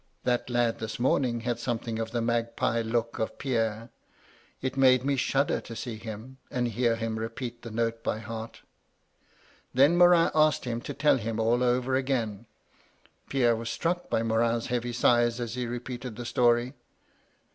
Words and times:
(That 0.23 0.49
lad 0.49 0.79
this 0.79 0.97
morning 0.99 1.41
had 1.41 1.59
something 1.59 1.99
of 1.99 2.09
the 2.09 2.23
magpie 2.23 2.81
look 2.81 3.19
of 3.19 3.37
Pierre— 3.37 3.91
it 4.63 4.75
made 4.75 5.05
me 5.05 5.15
shudder 5.15 5.61
to 5.61 5.75
see 5.75 5.97
him, 5.97 6.39
and 6.49 6.69
hear 6.69 6.95
him 6.95 7.19
repeat 7.19 7.61
the 7.61 7.69
note 7.69 8.03
by 8.03 8.17
heart) 8.17 8.63
Then 9.75 9.95
Morin 9.95 10.31
asked 10.33 10.65
him 10.65 10.81
to 10.81 10.95
tell 10.95 11.17
him 11.17 11.39
all 11.39 11.61
over 11.61 11.95
again. 11.95 12.47
Pierre 13.29 13.55
was 13.55 13.69
struck 13.69 14.09
by 14.09 14.23
Morin's 14.23 14.65
heavy 14.73 14.91
sighs 14.91 15.39
as 15.39 15.53
he 15.53 15.67
repeated 15.67 16.15
the 16.15 16.25
story. 16.25 16.73